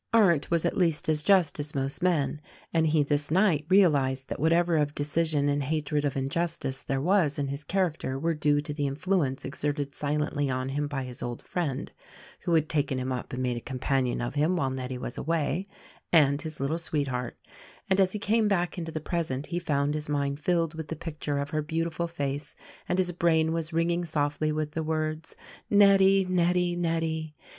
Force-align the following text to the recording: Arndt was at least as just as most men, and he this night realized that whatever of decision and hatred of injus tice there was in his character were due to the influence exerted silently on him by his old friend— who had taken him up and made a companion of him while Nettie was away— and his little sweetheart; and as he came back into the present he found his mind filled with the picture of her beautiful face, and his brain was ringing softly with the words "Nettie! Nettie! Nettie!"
Arndt 0.13 0.49
was 0.49 0.65
at 0.65 0.75
least 0.75 1.07
as 1.09 1.21
just 1.21 1.59
as 1.59 1.75
most 1.75 2.01
men, 2.01 2.41
and 2.73 2.87
he 2.87 3.03
this 3.03 3.29
night 3.29 3.67
realized 3.69 4.29
that 4.29 4.39
whatever 4.39 4.75
of 4.77 4.95
decision 4.95 5.47
and 5.47 5.61
hatred 5.61 6.03
of 6.05 6.15
injus 6.15 6.57
tice 6.57 6.81
there 6.81 6.99
was 6.99 7.37
in 7.37 7.49
his 7.49 7.63
character 7.63 8.17
were 8.17 8.33
due 8.33 8.61
to 8.61 8.73
the 8.73 8.87
influence 8.87 9.45
exerted 9.45 9.93
silently 9.93 10.49
on 10.49 10.69
him 10.69 10.87
by 10.87 11.03
his 11.03 11.21
old 11.21 11.43
friend— 11.43 11.91
who 12.41 12.55
had 12.55 12.67
taken 12.67 12.97
him 12.97 13.11
up 13.11 13.31
and 13.31 13.43
made 13.43 13.57
a 13.57 13.61
companion 13.61 14.21
of 14.21 14.33
him 14.33 14.55
while 14.55 14.71
Nettie 14.71 14.97
was 14.97 15.19
away— 15.19 15.67
and 16.11 16.41
his 16.41 16.59
little 16.59 16.79
sweetheart; 16.79 17.37
and 17.87 17.99
as 17.99 18.11
he 18.11 18.17
came 18.17 18.47
back 18.47 18.79
into 18.79 18.91
the 18.91 18.99
present 19.01 19.45
he 19.45 19.59
found 19.59 19.93
his 19.93 20.09
mind 20.09 20.39
filled 20.39 20.73
with 20.73 20.87
the 20.87 20.95
picture 20.95 21.37
of 21.37 21.51
her 21.51 21.61
beautiful 21.61 22.07
face, 22.07 22.55
and 22.89 22.97
his 22.97 23.11
brain 23.11 23.53
was 23.53 23.71
ringing 23.71 24.03
softly 24.03 24.51
with 24.51 24.71
the 24.71 24.81
words 24.81 25.35
"Nettie! 25.69 26.25
Nettie! 26.25 26.75
Nettie!" 26.75 27.35